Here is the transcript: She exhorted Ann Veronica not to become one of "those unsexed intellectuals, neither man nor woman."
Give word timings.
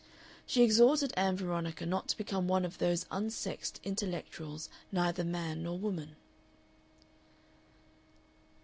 She 0.47 0.63
exhorted 0.63 1.13
Ann 1.15 1.37
Veronica 1.37 1.85
not 1.85 2.07
to 2.07 2.17
become 2.17 2.47
one 2.47 2.65
of 2.65 2.79
"those 2.79 3.05
unsexed 3.11 3.79
intellectuals, 3.83 4.67
neither 4.91 5.23
man 5.23 5.61
nor 5.61 5.77
woman." 5.77 6.15